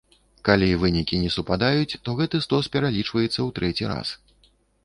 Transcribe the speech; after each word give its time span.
Калі 0.47 0.69
вынікі 0.83 1.19
не 1.25 1.29
супадаюць, 1.35 1.99
то 2.07 2.17
гэты 2.21 2.37
стос 2.47 2.73
пералічваецца 2.77 3.31
ў 3.47 3.49
трэці 3.59 3.83
раз. 3.93 4.17